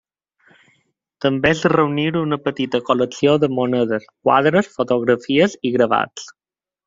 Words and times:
També 1.25 1.49
es 1.55 1.59
reuní 1.73 2.05
una 2.21 2.39
petita 2.47 2.81
col·lecció 2.87 3.35
de 3.45 3.51
monedes, 3.59 4.09
quadres, 4.29 4.73
fotografies 4.79 5.57
i 5.71 5.75
gravats. 5.77 6.27